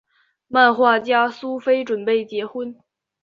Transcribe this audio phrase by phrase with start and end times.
[0.47, 2.75] 漫画家苏菲准备结婚。